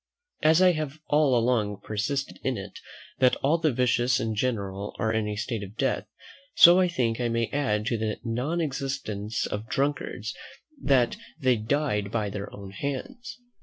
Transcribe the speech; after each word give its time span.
As 0.41 0.63
I 0.63 0.71
have 0.71 0.97
all 1.09 1.37
along 1.37 1.81
persisted 1.83 2.39
in 2.43 2.57
it, 2.57 2.79
that 3.19 3.35
all 3.43 3.59
the 3.59 3.71
vicious 3.71 4.19
in 4.19 4.33
general 4.33 4.95
are 4.97 5.13
in 5.13 5.27
a 5.27 5.35
state 5.35 5.61
of 5.61 5.77
death; 5.77 6.07
so 6.55 6.79
I 6.79 6.87
think 6.87 7.19
I 7.19 7.29
may 7.29 7.51
add 7.53 7.85
to 7.85 7.99
the 7.99 8.17
non 8.23 8.61
existence 8.61 9.45
of 9.45 9.69
drunkards, 9.69 10.33
that 10.81 11.17
they 11.39 11.55
died 11.55 12.09
by 12.09 12.31
their 12.31 12.51
own 12.51 12.71
hands. 12.71 13.39